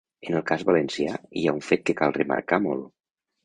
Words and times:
En 0.27 0.37
el 0.37 0.43
cas 0.51 0.63
valencià 0.69 1.21
hi 1.41 1.45
ha 1.51 1.55
un 1.59 1.63
fet 1.67 1.87
que 1.91 1.99
cal 2.03 2.19
remarcar 2.19 2.63
molt. 2.69 2.93